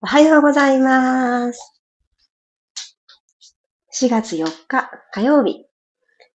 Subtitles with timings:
[0.00, 1.82] おはようございます。
[4.00, 5.66] 4月4日火曜日、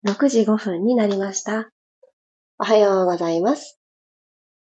[0.04, 1.70] 6時5分になりました。
[2.58, 3.78] おはようございます。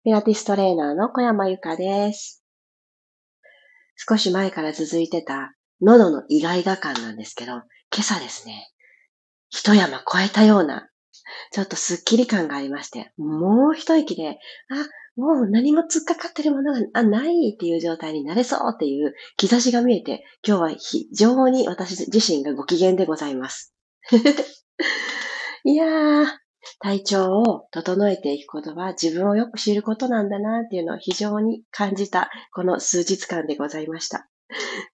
[0.02, 2.42] ピラティストレーナーの小山由かです。
[3.96, 5.52] 少し前から続いてた
[5.82, 7.64] 喉の意外が感なんですけど、今
[7.98, 8.70] 朝ですね、
[9.50, 10.88] 一山越えたような、
[11.52, 14.36] ちょっとスッキリ感がありまして、もう一息で、あ、
[15.16, 23.74] もう何も突っかかってるものがないっていう状態になれそうっていう兆しが見えて、今日は非常に私自身がご機嫌でございます。
[25.64, 26.26] いやー、
[26.80, 34.28] 体調を整えていくことは自分をよく知ることなんだなっていうのを非常に感じたこの数日間でございました。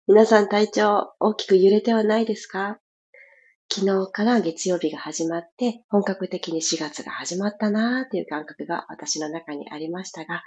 [0.07, 2.79] 皆さん体調大きく揺れてはないですか？
[3.71, 10.43] 昨日から月曜日が始まって、本格的に4月が始まったなーっていう感覚が私の中にありましたが、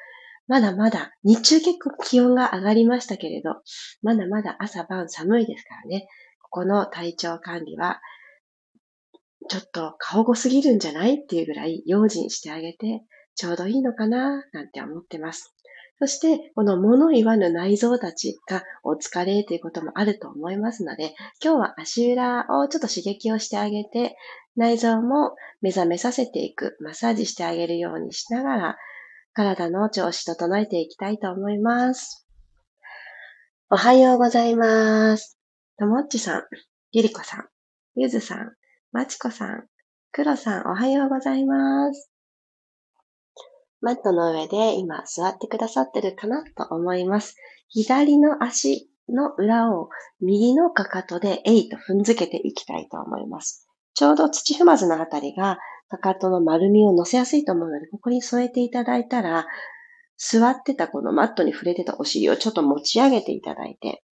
[0.47, 3.55] まだまだ日中結構気温が上がりましたけれど、
[4.03, 6.07] まだまだ朝晩寒いですからね、
[6.39, 7.99] ここの体調管理は、
[9.49, 11.15] ちょっと顔ごすぎるんじゃない？
[11.15, 13.01] っていうぐらい用心してあげて、
[13.33, 15.54] ちょうどいいのかななんて思ってます。
[15.99, 24.17] そして、この物言わぬ内臓たちがお疲れということもあると思いますので、今日は足裏をちょっと刺激をしてあげて、
[24.57, 28.77] 内臓も目覚めさせていく、マッサージしてあげるようにしながら、
[29.33, 32.27] 体の調子整えていきたいと思います。
[33.69, 35.37] おはようございます。
[35.77, 36.43] ともっちさん、
[36.91, 37.45] ゆりこさん、
[37.95, 38.53] ゆずさん、
[38.91, 39.65] まちこさん、
[40.11, 42.14] くろさん、おはようございます。
[43.85, 47.35] マットの上で今座ってくださってるかなと思います。
[47.69, 53.69] 左の足の裏を右のかかとでえいと踏んづけていきたいと思います。
[53.93, 59.45] ちょうど土踏まずのあたりがかかとの丸みを乗せやすいと思うので、ここに添えていただいたら、
[60.17, 64.03] 座ってたこのマットに触れてたお尻をちょっと持ち上げていただいて、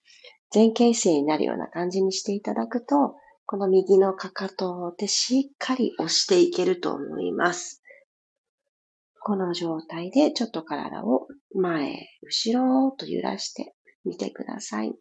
[0.54, 3.16] 前傾姿勢になるような感じにしていただくと、
[3.48, 7.83] この右のかかとでしっかり押していけると思います。
[9.25, 13.73] この状態でちょっと体を前、後ろと揺らして
[14.03, 14.94] みてください。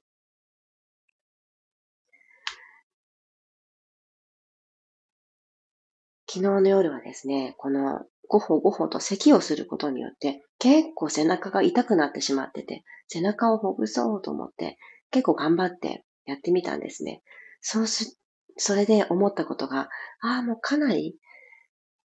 [6.28, 14.78] 昨日の夜はですね、このごほごほと咳をすることによって結構背中が痛くなってしまってて、背中をほぐそうと思って
[15.10, 17.22] 結構頑張ってやってみたんですね。
[17.60, 18.18] そうす、
[18.56, 19.88] それで思ったことが、
[20.20, 21.16] ああ、もうかなり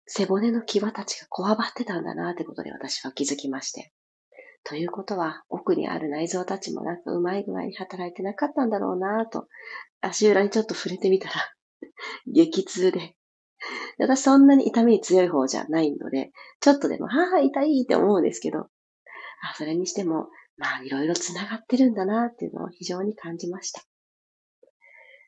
[0.08, 3.92] 背骨の際たちがこわばってたんだなってことで私は気づきまして。
[4.64, 9.48] ということは、奥にある内臓たちもなんかうまい具合に働いてなかったんだろうなと、
[10.02, 11.36] 足裏にちょっと触れてみたら
[12.28, 13.16] 激痛で。
[13.98, 18.70] 私そんなに痛みに強い方じゃないので、ちょっとでも、はぁ、痛いって思うんですけど、あ
[19.56, 23.82] それにしても、まあ、いろいろ繋がってるんだなっていうのを非常に感じました。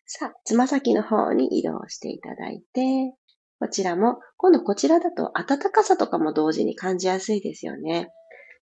[0.06, 3.14] さあ、つま先の方に移動していただいて、
[3.60, 8.10] こちらも、今度こちらだと暖かさとかも同時に感じやすいですよね。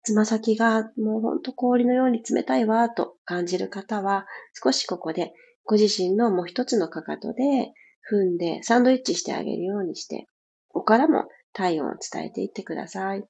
[0.03, 4.25] つま先がもうほんと氷のように冷たいわと感じる方は、
[4.61, 5.31] 少しここで
[5.63, 7.73] ご自身のもう一つのかかとで
[8.11, 10.27] 踏んでサンドイッチしてあげるようにして、
[10.67, 13.25] ここからも体温を伝えていってください。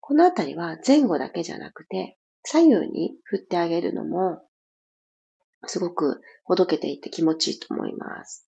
[0.00, 4.42] このあたりは前後だけじゃなくて、左右に振ってあげるのも、
[5.66, 8.45] すごくほどけていって気持ちいいと思います。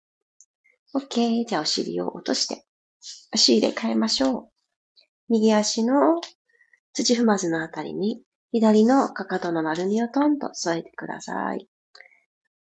[0.94, 1.46] OK。
[1.46, 2.64] じゃあお尻を落として、
[3.30, 4.48] 足入れ替えましょう。
[5.28, 6.20] 右足の
[6.94, 8.22] 土踏まずのあたりに、
[8.52, 11.68] 左のかかとの丸みをトンと添えてください。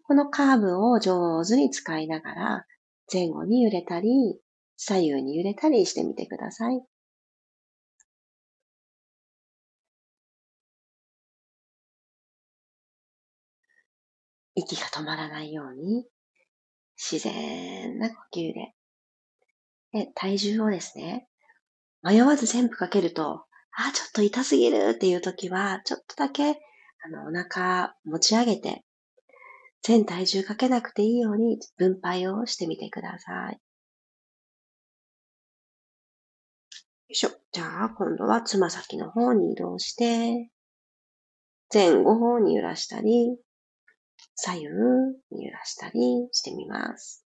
[0.04, 2.66] このカーブを上手に使いながら、
[3.12, 4.40] 前後に揺れたり、
[4.76, 6.82] 左右に揺れたりしてみてください。
[14.56, 16.06] 息が止まらないように
[16.96, 18.74] 自然な呼吸で。
[19.92, 21.28] で、体重をですね、
[22.02, 23.44] 迷わず全部かけると、
[23.76, 26.60] あ、ちょっと痛すぎるっていう時は、ちょっとだけ、
[27.04, 28.84] あの、お腹持ち上げて、
[29.82, 33.52] 全体重かけなくていいように分配をしてみてください。
[33.52, 33.58] よ
[37.10, 37.30] いしょ。
[37.52, 40.50] じゃあ、今度はつま先の方に移動して、
[41.72, 43.36] 前後方に揺らしたり、
[44.34, 44.68] 左右
[45.30, 47.24] に揺らしたりしてみます。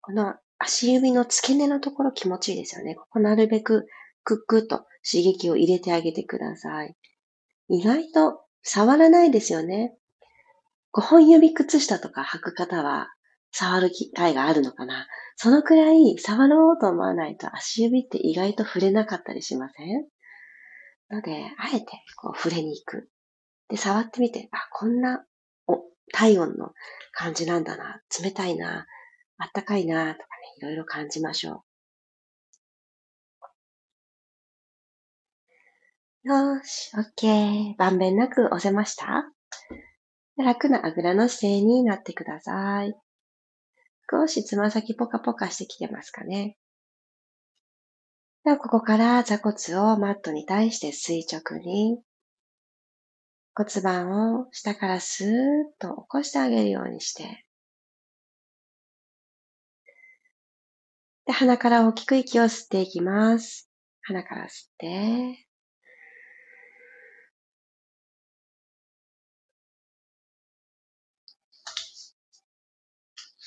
[0.00, 2.94] この足指の付け根のところ気持ちいいですよね。
[2.94, 3.86] ここなるべく
[4.22, 6.94] クックッと刺激を入れてあげてください。
[7.68, 9.94] 意外と触らないですよね。
[10.92, 13.08] 5本指靴下とか履く方は
[13.56, 15.06] 触る機会があるのかな？
[15.36, 20.06] そのくらい触ろうと思わないと足指って意外と触れなかったりしません？
[21.10, 21.86] ので、あえて
[22.16, 23.08] こう触れに行く。
[23.68, 25.24] で、触ってみて、あ、こんな、
[25.66, 25.78] お、
[26.12, 26.72] 体温の
[27.12, 28.00] 感じなんだな。
[28.22, 28.86] 冷たいな。
[29.38, 30.14] あったかいな。
[30.14, 30.24] とかね、
[30.58, 31.64] いろいろ感じましょ
[36.24, 36.28] う。
[36.28, 37.74] よし、オッケー。
[37.78, 39.30] まんべんなく押せました？
[40.36, 42.94] 楽なあぐらの姿勢になってください。
[44.10, 46.56] 少しつま先ポカポカしてきてますかね。
[48.44, 52.02] では、ここから座骨をマットに対して垂直に
[53.54, 55.32] 骨盤を下からスーッ
[55.78, 57.46] と起こしてあげるようにして、
[61.26, 63.70] で、鼻から大きく息を吸っていきます。
[64.02, 65.43] 鼻から吸って、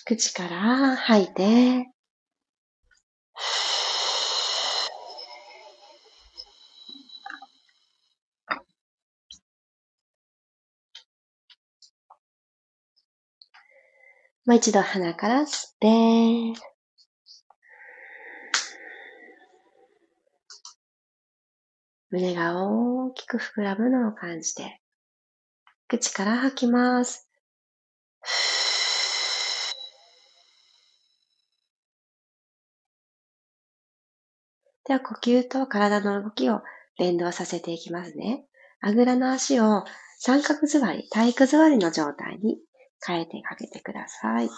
[0.08, 1.92] 口から吐いて、
[14.46, 16.62] もう一度鼻から吸って、
[22.12, 24.80] 胸が大きく膨らむのを感じて、
[25.90, 27.27] 口から吐きます。
[34.88, 36.62] では、呼吸と体の動きを
[36.98, 38.46] 連動させていきますね。
[38.80, 39.84] あぐらの足を
[40.20, 42.58] 三角座り、体育座りの状態に
[43.06, 44.50] 変えてあげてください。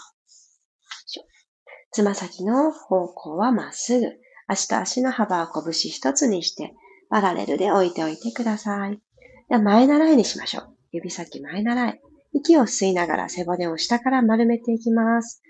[1.92, 4.06] つま先の方向はまっすぐ。
[4.46, 6.74] 足と足の幅を拳一つにして、
[7.08, 9.00] パラレルで置いておいてください。
[9.48, 10.76] では前習いにしましょう。
[10.92, 12.00] 指先前習い。
[12.32, 15.42] 息を吸いながら背骨を下から丸めていきます。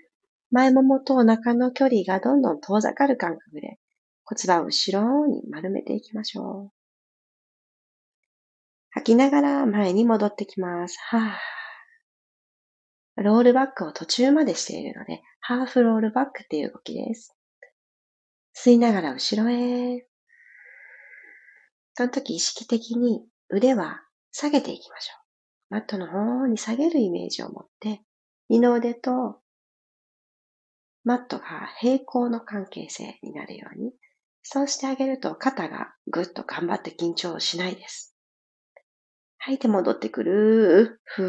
[0.49, 3.77] 前ももとお腹の距離がどんどん遠ざかる感覚で
[4.31, 6.71] 骨盤を後ろに丸めていきましょう。
[8.91, 10.97] 吐きながら前に戻ってきます。
[11.09, 13.21] はぁ。
[13.21, 17.35] ロールバックを途中までしているので、ハーフロールバックっていう動きです。
[18.55, 20.07] 吸いながら後ろへ。
[21.95, 24.01] その時意識的に腕は
[24.31, 25.13] 下げていきましょ
[25.71, 25.73] う。
[25.73, 28.01] マットの方に下げるイメージを持って、
[28.47, 29.41] 二の腕と
[31.03, 33.91] マットが平行の関係性になるように、
[34.43, 38.15] そうしてあげると肩がぐっと頑張って緊張しないです。
[39.37, 41.01] 吐いて戻ってくる。
[41.03, 41.25] ふー。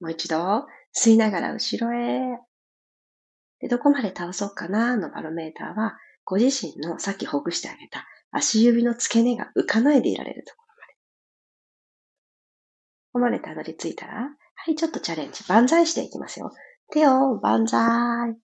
[0.00, 2.38] もう一度、吸いながら後ろへ。
[3.60, 4.96] でどこまで倒そうかな？
[4.96, 10.92] のバロメーターは、ご自身のさっきほぐしてあげた足指の付け根が浮かないでいられるところまで。
[10.94, 10.98] こ
[13.12, 14.14] こまでたどり着いたら、
[14.54, 15.44] はい、ちょっとチャレンジ。
[15.48, 16.50] 万歳していきますよ。
[16.90, 18.43] 手を万歳。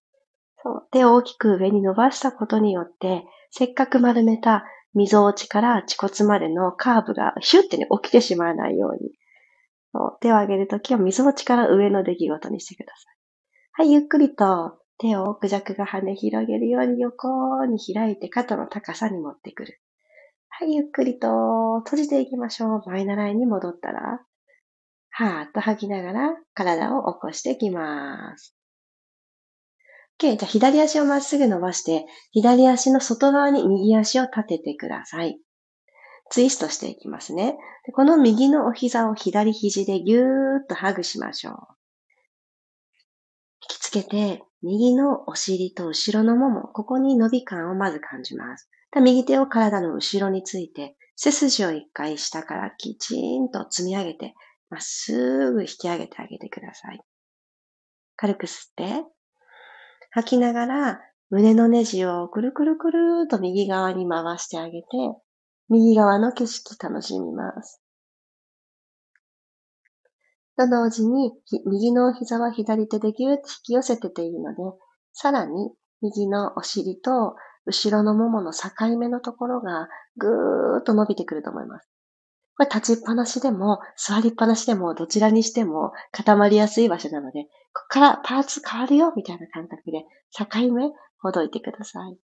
[0.63, 0.89] そう。
[0.91, 4.65] 手を大きく上に伸ばしたことによって、せっかく丸めた
[4.95, 9.11] 溝落ちから恥骨までのカーブがヒュッてね、起きてしまわないように。
[9.93, 13.17] そう手を上げるときは溝落ちから上の出来事にしてください。
[13.73, 19.81] はい、ゆっくりと手をクジャクが跳ね広げるように横に開いて肩の高さに持ってくる。
[20.49, 22.83] はい、ゆっくりと閉じていきましょう。
[22.87, 24.21] 前習いに戻ったら、
[25.11, 28.60] はーっと吐きながら体を起こしていきます。
[30.21, 30.37] OK。
[30.37, 35.41] じゃあ左足をまっすぐ伸ばして、左足の外側に右足を立ててください。
[36.31, 37.57] ツイストしていきますね。
[37.95, 41.55] この右のお膝を左肘でぎゅーっとハグしましょう。
[43.63, 48.69] 引きつけて、右のお尻と後ろのもも、ここに伸び感をまず感じます。
[48.95, 54.35] 右手を体の後ろについて、背筋を一回下からきちんと積み上げて、
[54.69, 57.01] まっすぐ引き上げてあげてください。
[58.17, 59.05] 軽く吸って、
[60.11, 61.01] 吐きながら
[61.31, 64.89] 胸のネジをくるくるくるーと右側に回してあげて、
[65.69, 67.81] 右側の景色楽しみます。
[70.57, 71.33] と同時に、
[71.67, 74.63] 右の膝は左手でぎゅーっと引き寄せてているので、
[75.13, 75.71] さらに
[76.03, 81.89] 右のお尻と後ろのももの境目のところがぐーっと伸びてくると思います。
[82.57, 87.47] これ立ちっぱなしでも座りっぱなしでもどちらにしても固まりやすい場所なので、
[87.81, 92.17] ここからパーツ変わるよみたいな感覚で境目ほどいてください。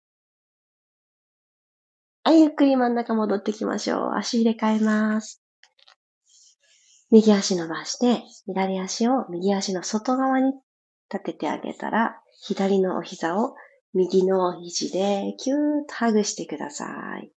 [2.23, 4.15] はい、ゆっくり真ん中戻ってきましょう。
[4.15, 5.41] 足入れ替えます。
[7.11, 10.53] 右足伸ばして、左足を右足の外側に
[11.11, 13.55] 立ててあげたら、左のお膝を
[13.93, 16.85] 右の肘でキューッとハグしてくださ
[17.19, 17.31] い。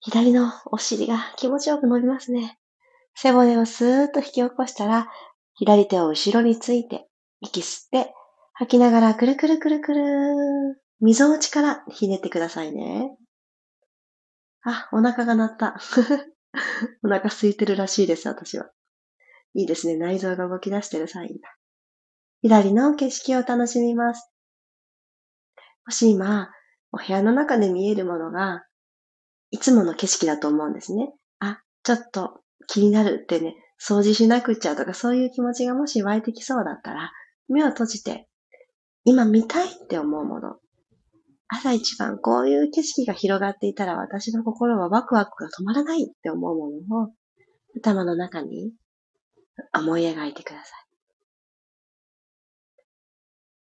[0.00, 2.58] 左のお尻が気持ちよく伸びますね。
[3.16, 5.08] 背骨をスーッと引き起こしたら、
[5.54, 7.08] 左手を後ろについて、
[7.40, 8.12] 息吸って、
[8.52, 13.16] 吐きながらくるくるくるくる、溝落ちからひねってくださいね。
[14.64, 15.80] あ、お腹が鳴った。
[17.02, 18.70] お腹空いてるらしいです、私は。
[19.54, 19.96] いいですね。
[19.96, 21.56] 内臓が動き出してるサインだ。
[22.42, 24.30] 左の景色を楽しみます。
[25.86, 26.50] もし今、
[26.92, 28.66] お部屋の中で見えるものが、
[29.50, 31.14] いつもの景色だと思うんですね。
[31.38, 37.12] あ、ちょっと気になるってね、掃除しなくちゃとかそういう気持ちがもし湧いてきそうだったら、
[37.48, 38.28] 目を閉じて、
[39.04, 40.56] 今見たいって思うもの。
[41.48, 47.12] 朝一番こういう景色が広がっていたら私の心はワクワクが止まらないって思うものを
[47.76, 48.72] 頭の中に
[49.72, 50.86] 思い描いてください。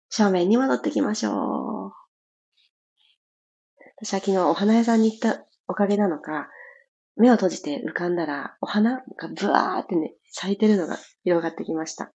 [0.09, 1.91] 正面に戻ってきましょう。
[4.01, 6.49] 私は昨日お花屋さんに行ったおかげなのか、
[7.19, 12.11] 目を閉じて浮かんだら、お花がブワーってね、咲いてるのが広がってきました。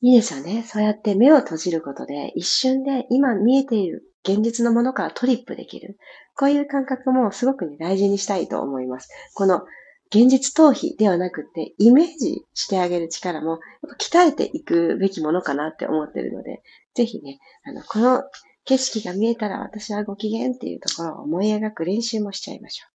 [0.00, 0.64] いいですよね。
[0.64, 5.96] そうやって目を閉じることで、一瞬で今見えている現実のものからトリップできる。
[6.36, 9.08] こういう感覚もすごくね、大事にしたいと思います。
[9.34, 9.62] この
[10.08, 13.60] 現実逃避ではなくて、イメージしてあげる力も、
[13.98, 16.62] 鍛えていくべきものかなって思ってるので、
[16.94, 18.22] ぜひね、あの、この
[18.64, 22.93] 景色が見えたら私はご機嫌っていうところを思い描く練習もしちゃいましょう。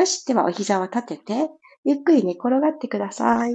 [0.00, 1.50] よし、ではお膝を立てて、
[1.84, 3.54] ゆっくり寝転がってください。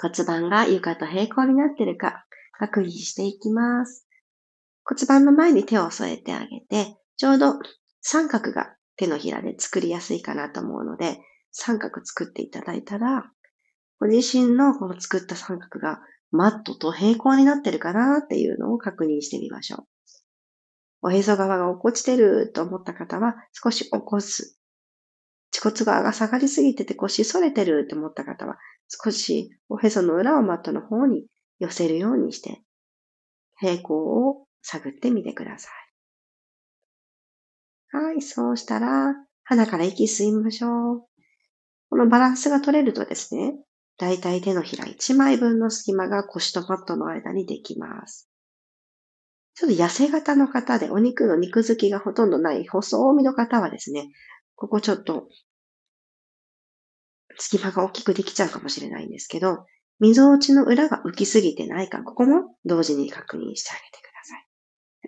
[0.00, 2.24] 骨盤が床と平行になってるか
[2.58, 4.06] 確認していきます。
[4.82, 7.56] 骨盤の前に手を添えてあげて、ちょうど
[8.00, 11.18] 三角が手のひらで作りやすいかなと思うので、
[11.52, 13.30] 三角作っていただいたら、
[14.00, 19.95] ご自身のこの作った三角がマットと平行になってるかなっていうのを確認してみましょう。
[21.02, 24.58] おへそ側が落っこちてると思った方は少し起こす。
[25.54, 31.26] 恥骨側が下がりすぎてて腰反れてると思った方は少しおへその裏をマットの方に
[31.58, 32.60] 寄せるようにして
[33.58, 35.86] 平行を探ってみてください。
[37.96, 41.06] はい、そうしたら、鼻から息吸いましょう。
[41.88, 43.54] このバランスが取れるとですね、
[43.96, 48.28] だいたい手のひら1枚分の隙間が腰とマットの間にできます。
[49.56, 54.10] ちょっと痩せ型の方でお肉の肉付きがほとんどない細身の方はですね、
[54.54, 55.28] ここちょっと
[57.38, 59.64] 隙間が大きくできちゃうかもしれないんですけど、
[59.98, 64.46] 溝落ちの裏が浮きすぎてないか、ここも同時に確認してあげてください。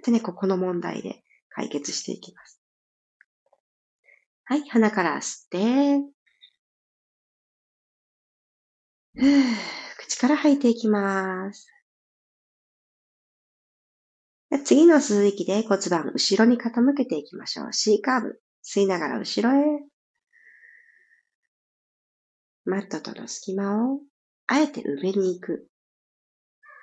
[0.03, 2.59] でね、ここの問題で解決していきます。
[4.45, 6.01] はい、鼻から吸って、
[9.99, 11.69] 口から吐いていきます。
[14.65, 17.73] 次の吸う息で骨盤後ろに傾けていきましょう。
[17.73, 18.41] C カーブ。
[18.65, 19.65] 吸いながら後ろへ。
[22.65, 24.01] マットとの隙間を
[24.47, 25.69] あえて埋めに行く。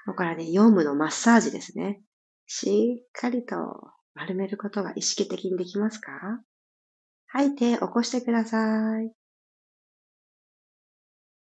[0.05, 2.01] ここからね、ヨームのマッサージですね。
[2.47, 3.55] しっかりと
[4.13, 6.11] 丸めることが意識的にできますか？
[7.27, 9.11] 吐いて起こしてください。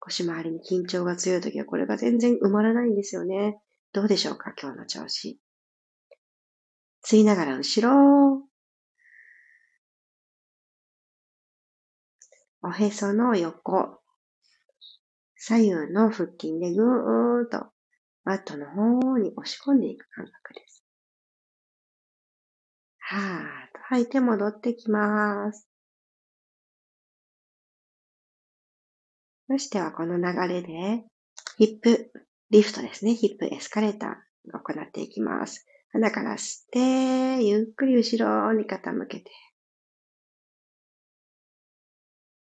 [0.00, 3.58] 腰回りに緊張が強いときはこれが全然埋まらないんですよね。
[3.92, 4.54] どうでしょうか？
[4.60, 5.38] 今日の調子。
[7.10, 8.42] 吸いながら後ろ。
[12.60, 14.02] おへその横。
[15.36, 17.68] 左右の腹筋でぐーっと
[18.24, 20.84] マットの方に押し込んでいく感覚です。
[22.98, 25.66] はーっと吐いて戻ってきます。
[29.50, 31.06] そしてはこの流れで、
[31.56, 32.12] ヒップ
[32.50, 33.14] リフトですね。
[33.14, 35.64] ヒップエスカレーターを行っていきます。
[35.92, 39.30] 鼻から吸って、ゆっくり後ろに傾けて。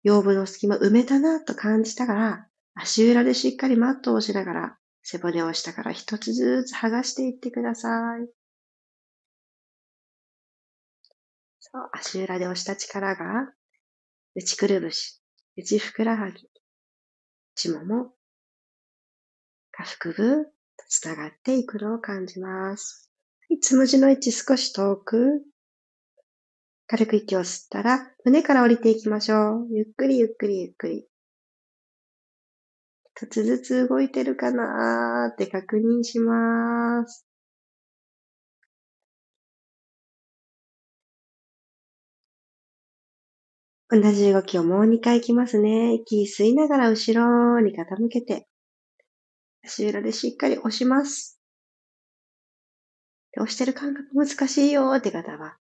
[0.04, 7.90] 腰部の隙間埋めたなと感じたから、足裏でしっかりマットを押しながら、背骨を下から一つずつ剥がしていってくださ
[8.20, 8.28] い。
[11.60, 13.52] そう、足裏で押した力が、
[14.36, 15.22] 内くるぶし、
[15.58, 16.50] 内ふくらはぎ、
[17.56, 18.14] 内もも、
[19.72, 20.52] 下腹部と
[20.88, 23.12] 繋がっていくのを感じます。
[23.62, 25.44] つむじの位置少し遠く。
[26.88, 29.68] 軽く息を吸ったら、胸から降りていきましょう。
[29.72, 31.08] ゆっくりゆっくりゆっくり。
[33.16, 37.26] 一つずつ動いてるかなーって確認します。
[43.90, 45.94] 同じ動きをもう2回いきますね。
[45.94, 48.48] 息吸いながら後ろに傾けて、
[49.64, 51.35] 足裏でしっかり押します。
[53.42, 55.58] 押してる感覚難しいよって方は、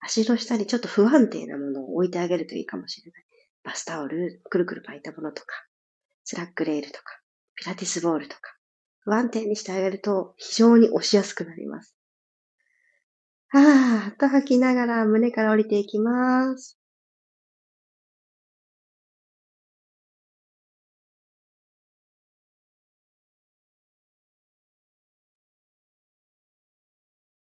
[0.00, 3.24] 足の下にちょっと不安定なものを置いてあげるといいかもしれない。
[3.64, 5.66] バスタオル、くるくる巻いたものとか、
[6.24, 7.04] スラックレールとか、
[7.54, 8.54] ピラティスボールとか、
[9.00, 11.96] 不安定にしてあげると非常に押しやすくなります。
[13.48, 16.78] はぁ、と吐きながら胸から降りていきます。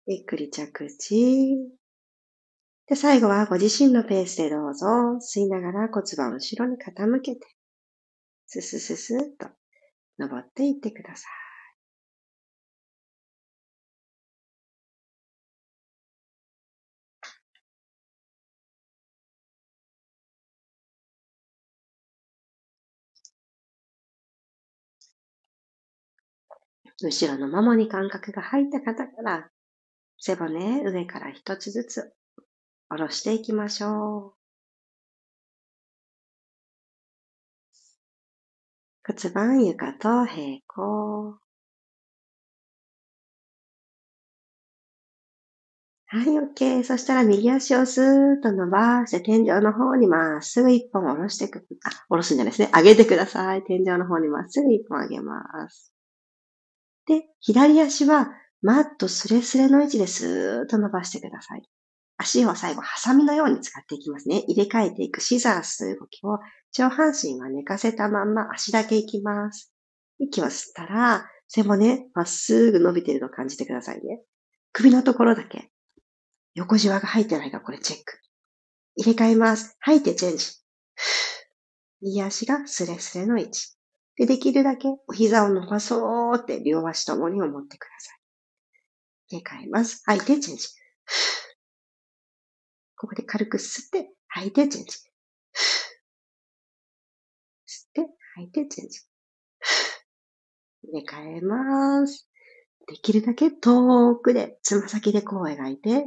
[0.08, 1.58] ゆっくり着地。
[2.88, 4.88] で、最後はご自身のペースでどうぞ、
[5.20, 7.48] 吸いながら骨盤を後ろに傾けて、
[8.46, 9.50] ススススッと
[10.20, 11.32] 登っていってください。
[27.04, 29.52] 後ろのももに感覚が入った方から、
[30.20, 32.14] 背骨上から一つずつ
[32.90, 34.38] 下ろしていきましょう。
[39.06, 41.40] 骨盤床と平行。
[46.10, 46.84] はい、OK。
[46.84, 48.06] そしたら右足をスー
[48.40, 52.70] ッと伸ばして天井の方にまっすぐ一本下ろしてく、あ、下ろすんじゃないですね。
[52.74, 53.64] 上げてください。
[53.64, 55.94] 天井の方にまっすぐ一本上げます。
[57.08, 58.32] で、左足は
[58.68, 61.64] マットスレスレの位置でスーッと伸ばしてください。
[62.18, 64.44] 足を最後、ハサミのように使っていきますね。
[64.46, 66.38] 入れ替えていくシザースという動きを、
[66.74, 69.72] 上半身は寝かせたまんま足だけいきます。
[70.20, 74.22] 息を吸ったら、背骨、まっすぐ伸びてるのを感じてくださいね。
[74.74, 75.72] 首のところだけ、
[76.54, 78.20] 横じわが入ってないか、これチェック。
[78.98, 79.78] 入れ替えます。
[79.80, 80.46] 吐いてチェンジ。
[82.04, 83.78] 右足がスレスレの位置。
[84.18, 88.17] で、できるだけお膝を伸ばそうって両足ともに思ってください。
[89.30, 90.02] 入れ替えます。
[90.06, 90.68] 吐いてチェンジ。
[92.96, 94.98] ここで軽く吸って、吐いてチェンジ。
[97.68, 99.00] 吸って、吐いてチェンジ。
[100.84, 102.30] 入れ替えます。
[102.88, 106.06] できるだけ遠くで、つま先でこう描いて、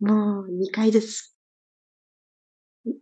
[0.00, 1.34] もう2回ずつ。
[2.86, 2.92] 1。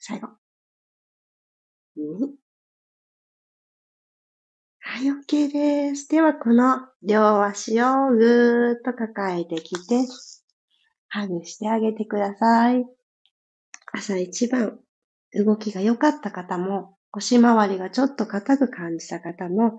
[0.00, 0.28] 最後。
[1.96, 2.45] 2。
[4.88, 6.08] はい、OK です。
[6.08, 9.96] では、この両足をぐーっと抱えてきて、
[11.08, 12.86] ハグしてあげてください。
[13.92, 14.78] 朝一番
[15.34, 19.76] 動きが良かった方も、腰回りがちょっと硬く感じた方も、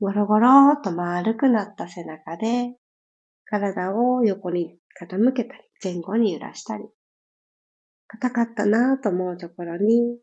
[0.00, 2.74] ゴロゴローと丸くなった背中で、
[3.44, 6.84] 体を横に傾けたり、前後に揺らしたり、
[8.08, 10.18] 硬かったなぁと思うところに、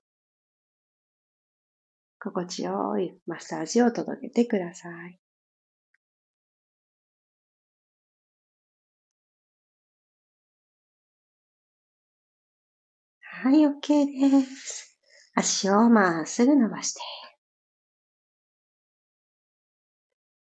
[2.24, 5.20] 心地よいマッサージを届けてください。
[13.20, 14.98] はい、OK です。
[15.36, 17.02] 足をまっすぐ伸ばして。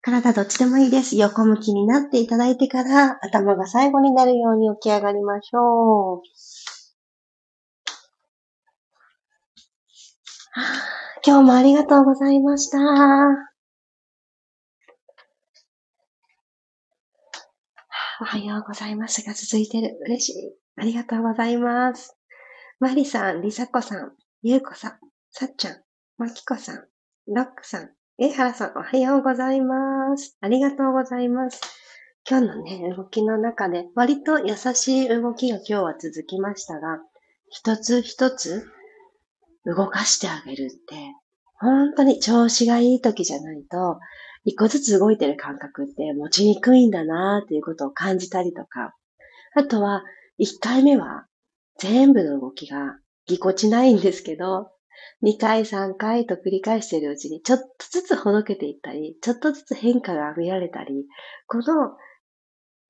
[0.00, 1.14] 体どっちでもいいです。
[1.16, 6.22] 横向きになっていただいてから頭が最後になるように起き上がりましょう。
[11.24, 12.78] 今日もありがとうございました。
[18.18, 19.98] おはようございますが続いてる。
[20.06, 20.54] 嬉しい。
[20.76, 22.16] ありがとうございます。
[22.80, 24.98] マリさん、リサコさん、ゆうこさん、
[25.30, 25.76] さっちゃん、
[26.18, 26.84] まきこさん、
[27.26, 30.36] ロックさん、えはらさん、おはようございます。
[30.40, 31.60] ありがとうございます。
[32.28, 36.98] 今日のね、動きの中で、割と優しい動きが今日は続きましたが、
[37.50, 38.66] 一つ一つ
[39.66, 40.94] 動かしてあげるって、
[41.58, 43.98] 本当に調子がいい時じゃないと、
[44.44, 48.94] 一個ずつ動いてる感覚って持ちにくいんだなっていうことを感じたりとか、
[49.54, 50.04] あとは、
[50.38, 51.26] 一回目は
[51.78, 54.70] 全部の動きがぎこちないんですけど、
[55.22, 61.06] 2回3回と繰り返しているうちにちょっとずつほどけていったり、ちょっとずつ変化が見られたり、
[61.46, 61.96] この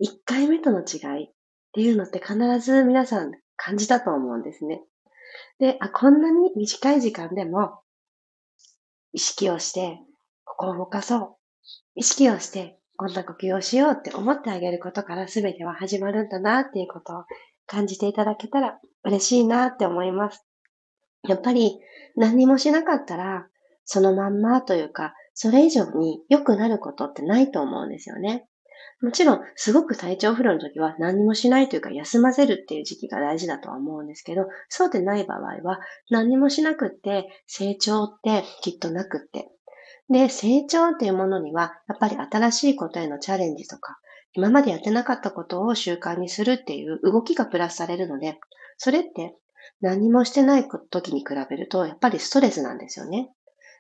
[0.01, 1.29] 1回目との違いっ
[1.73, 4.83] ていうのって必ず皆さん感じたと思うんですね。
[5.59, 7.81] で、あ、こんなに短い時間でも
[9.13, 9.99] 意識をして、
[10.45, 11.37] ここを動かそう。
[11.95, 17.25] 意識をして、こんな呼吸をしようって思ってあげることから全ては始まるんだなっていうことを
[17.67, 20.47] 感じていただけたら嬉しいなって思います。
[21.29, 21.79] やっぱり
[22.17, 23.47] 何もしなかったら、
[23.85, 28.47] そのまんまというか、それ以上に良くなることってないと思うんですよね。
[29.03, 35.79] もちろん、すごく体調不良の時は何もしないというか休ませるっていう時期が大事だとは思うんですけど、そうでない場合は
[36.11, 39.51] 何もしなくって成長ってきっとなくって。
[40.09, 43.99] で、成長っていうものには、やっぱり新しいことへのチャレンジとか、
[44.33, 48.39] 今までやってなかったことを習慣にするっていう動きがプラスされるので、
[48.77, 49.35] それって
[49.81, 53.31] 何もしてない時に比べると、やっぱりストレスなんですよね。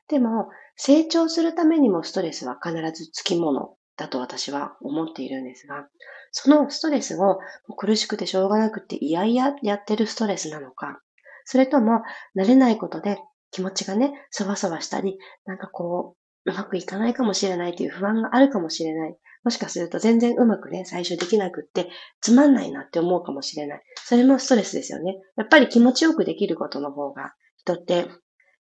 [0.08, 5.86] でも、成長するためにもストレスは必ずつきものだと私は思っているんですが、
[6.32, 7.38] そのストレスを
[7.76, 11.00] 苦しくてしょうがなくていやいやってるストレスなのか、
[11.44, 12.02] それとも
[12.36, 13.18] 慣れないことで
[13.50, 19.16] 気持ちがね、そわそわしたり、なんかこう、うまくいかないかもしれないという不安があるかもしれない。
[19.44, 21.88] もしかすると全然うまくね、最初できなくって、
[22.20, 23.82] つまんないなって思うかもしれない。
[23.96, 25.16] それもストレスですよね。
[25.36, 28.06] やっぱり気持ちよくできることの方が、人って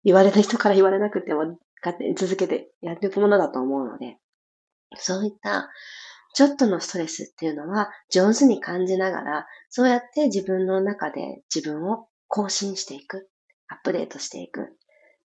[0.05, 4.17] 言われた人から言われなくても、勝手に続けてやっていくものだと思うので、
[4.99, 5.69] そういった
[6.35, 13.29] ちょっとのストレスっていうのは上手に感じながら、そうやって自分の中で自分を更新していく、
[13.69, 14.77] アップデートしていく。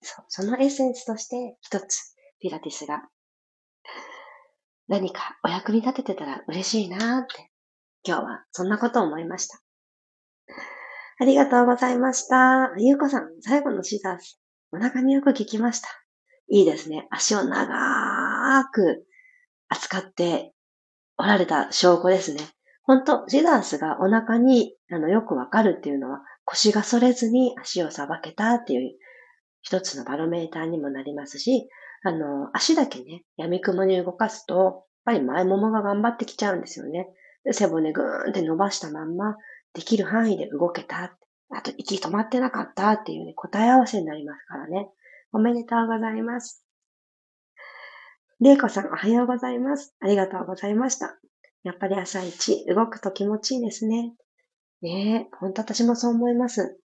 [0.02, 3.02] そそのエッセンスとして一つ、ピラティスが
[4.88, 7.52] 何かお役に立ててたら嬉しいなーって、
[8.04, 9.60] 今日はそんなことを思いました。
[11.20, 12.72] ありがとうございました。
[12.78, 14.40] ゆうこさん、最後のシザース、
[14.72, 15.90] お腹によく効きました。
[16.50, 17.08] いいですね。
[17.12, 19.06] 足を長く
[19.70, 20.54] 扱って
[21.18, 22.42] おられた証拠ですね。
[22.84, 28.98] 本当シザースがお腹にあのよくわかるっていうのは腰が反れずに足をさばけたっていう
[29.62, 31.70] 一つのバロメーターにもなりますし、
[32.04, 37.08] あの、足だけね、闇雲に動かすと、やっぱり前ももが頑張ってきちゃうんですよね。
[37.44, 39.36] で背骨ぐーんって伸ばしたまんま、
[39.74, 41.16] できる範囲で動けた。
[41.52, 44.90] あと、息止まってなかったっていうね、答え合わせになりますからね。
[45.32, 46.64] おめでとうございます。
[48.42, 49.94] れいこさん、おはようございます。
[50.00, 51.18] ありがとうございました。
[51.64, 54.14] やっぱり朝一、動くと気持ちいいですね。
[54.82, 56.80] ねえ、ほんと私もそう思います。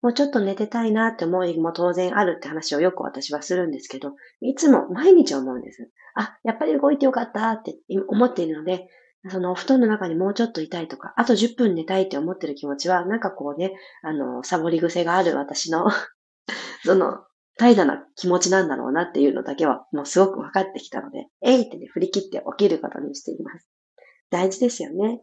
[0.00, 5.90] もうちょっと寝てたいなって思いも当然あるって話をよく私はするんですけど、いつも毎日思うんです。
[6.14, 7.76] あ、やっぱり動いてよかったって
[8.08, 8.88] 思っているので、
[9.28, 15.90] そのお布団の中にもうちょっといたいとか、あと10分寝たいって思ってる気持ちは、なんかこうね、あの、サボり癖がある私の
[16.82, 17.27] その、
[17.58, 23.68] 怠惰な気持ちなんだろうなっていうのだけは、もうすごく分かってきたので、えいってね、振り切って起きることにしています。
[24.30, 25.20] 大事ですよね。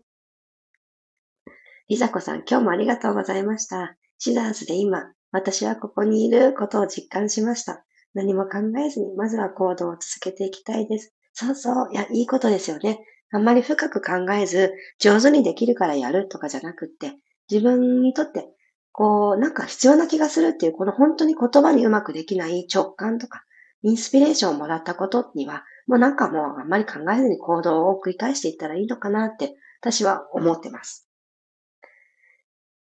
[1.88, 3.96] りさこさん、今日もありがとうございました。
[4.18, 7.86] シザーズで今、私はここにいることを実感しました。
[8.14, 11.14] 何も考えずに、まずは行動を続けていきたいです。
[11.34, 11.90] そうそう。
[11.94, 13.00] いや、いいことですよね。
[13.32, 17.14] あんまり深く考えず、上手にできるからやるとかじゃなくって、
[17.52, 18.50] 自分にとって、
[18.98, 23.44] こう、なんか必要な気がするっていう、この本当に言葉にうまくできない直感とか、
[23.84, 31.10] インスピレーションをもらったことには、もうなんかもうあんまり考えずに行動を繰り返していったらいいのかなって、私は思ってます。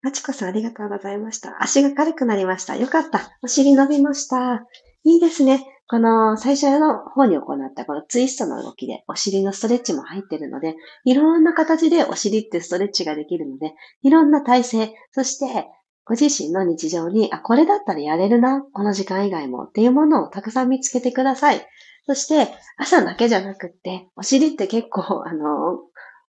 [0.03, 1.61] まちこさんありがとうございました。
[1.63, 2.77] 足が軽くなりました。
[2.77, 3.37] よかった。
[3.43, 4.67] お尻伸びました。
[5.03, 5.67] いいですね。
[5.89, 15.67] この最初の方に行ったこのツイストの動きでお尻のストレッチも入ってるので、いろんな形でお尻ってストレッチができるので、いろんな体勢、そして
[16.07, 21.67] ご自身の日常に、あ、これだったらやれるな、この時間以外もっていうものをたくさん見つけてください。
[22.07, 25.81] そして、朝だけじゃなくって、お尻って結構、 あの、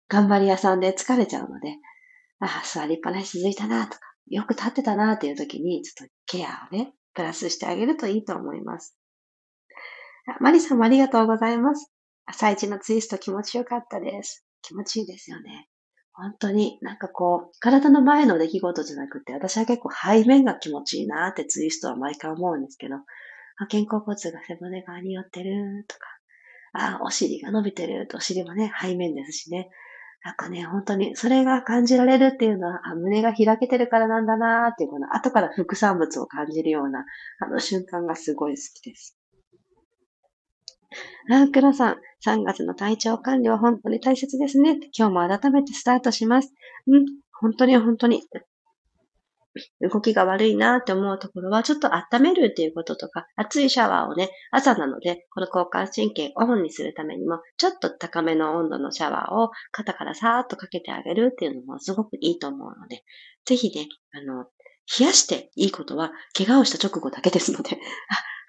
[0.08, 1.78] 頑張り屋さんで疲れちゃうので、
[2.40, 8.96] あ、座りっぱなし続いたなとか、よく立ってたなっていう時に、ちょっとケアをね、プラスしてあげるといいと思います。
[10.40, 11.92] マリさんもありがとうございます。
[12.26, 14.46] 朝一のツイスト気持ちよかったです。
[14.62, 15.68] 気持ちいいですよね。
[16.16, 26.06] 本当になんかこう、体の前の出来事じゃなくて、私は結構背面が気持ちいいなってツイストは毎回思うんですけど、あ肩甲骨が背骨側に寄ってるとか、
[26.74, 29.70] あお尻が伸びてると、お尻もね、背面ですしね。
[30.24, 37.06] なんかね、本当に、それが感じられるっていうのは、あ胸が開けてるからなんだなーっていう、この後から副産物を感じるような、
[37.40, 39.18] あの瞬間がすごい好きです。
[41.32, 44.80] あ、黒さん、3月の体調管理は本当に大切ですね。
[44.98, 46.54] 今日も改めてスタートします。
[46.88, 47.06] うん、
[47.40, 48.22] 本当に本当に。
[49.82, 63.04] 動きが悪いなって思うところは、ちょっと温めるっていうこととか、熱いシャワーをね、朝なので、この交感神経オンにするためにも、ちょっと高めの温度のシャワーを肩からさーっとかけてあげるっていうのもすごくいいと思うので、
[63.46, 64.46] ぜひね、あの、
[65.00, 67.78] 冷やしていいことは、怪我をした直後だけですので、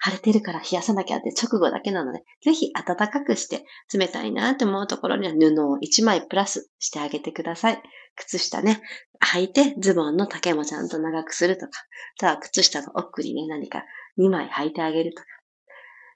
[0.05, 7.81] 腫れてるから冷やさなきゃって直後だけなので、ぜひ暖かくして冷たいなって思うところには布を1枚プラスしてあげてください。
[8.15, 8.81] 靴下ね、
[9.33, 11.71] 履いてズボンの丈もちゃんと長くするとか、
[12.17, 13.83] あとは靴下の奥にね、何か
[14.19, 15.27] 2枚履いてあげるとか。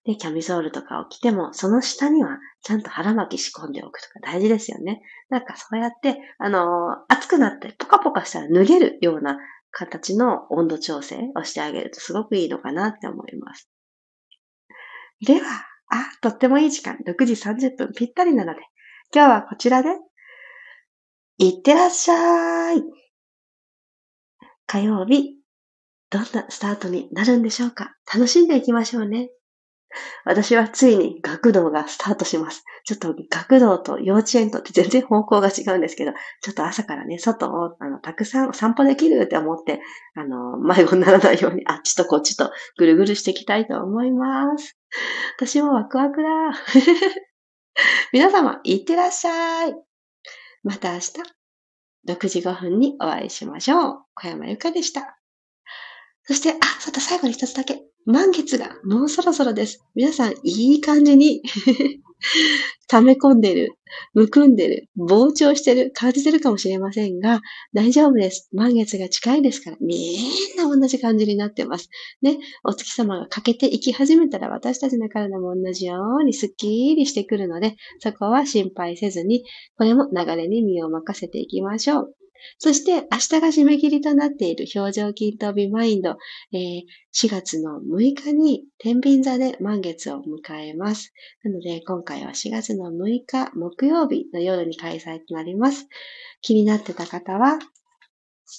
[0.06, 5.02] で、キャミソールとかを着ても、その下にはちゃんと腹巻き仕込んでおくとか大事ですよね。
[5.30, 6.68] なんかそうやって、あのー、
[7.08, 9.38] 暑くなってポカポカしたら脱げるような
[9.72, 13.70] 形の温度調整をしてあげるとすごくいいのかなって思います。
[15.26, 18.62] では、あ、とってもいい時間、6時30分ぴったりなので、
[19.14, 19.90] 今日はこちらで、
[21.38, 22.84] いってらっしゃい。
[24.68, 25.36] 火曜日、
[26.10, 29.30] どんなスタートになるんでしょうか楽しんでいきましょうね。
[30.24, 32.64] 私はついに学童がスタートします。
[32.86, 39.82] ちょっと学童と幼稚園とって全然方向が違うんですけど、ちょっと朝からね、外をあのたくさん散歩できるって思って、
[40.16, 44.78] あの、迷子にならないようにあっちとこっちとぐるぐるしていきたいと思います。
[45.38, 46.30] 私もワクワクだ。
[48.14, 49.76] 皆様、いってらっしゃい。
[50.64, 51.14] また明日、
[52.08, 54.06] 6時5分にお会いしましょう。
[54.16, 55.19] 小山由かでした。
[56.30, 57.82] そして、あ、さて最後に一つだけ。
[58.06, 59.84] 満月がもうそろそろです。
[59.96, 61.42] 皆さん、いい感じに
[62.88, 63.72] 溜め込んでる、
[64.14, 67.42] むくんでる、膨張してる、感じてるかもしれませんが、
[67.74, 68.48] 大丈夫です。
[68.54, 71.90] 満月が近いですから、みんな同じ感じになってます。
[72.22, 79.46] ね、お月様が欠けていき始めたら、私たちの体も同じようにスッキリしてくるので、そこは心配せずに、
[79.80, 82.19] これも流れに身を任せていきましょう。
[82.58, 86.18] そして、明日が締め切りとなっている表情筋とビマインド、
[86.54, 86.82] えー、
[87.14, 91.14] 4月の6日に天秤座で満月を迎えます。
[91.44, 95.88] なので、今回は4月の6日木曜日の夜に開催となります。
[96.42, 97.60] 気になってた方は、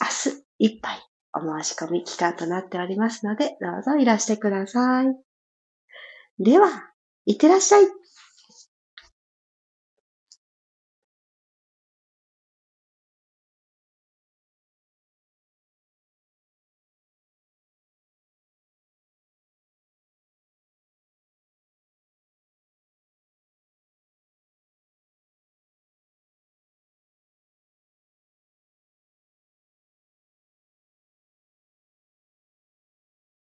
[0.01, 5.07] 明日いっぱいお申し込み期間となっておりますので、どうぞいらしてください。
[6.38, 6.90] では、
[7.27, 7.99] いってらっしゃい。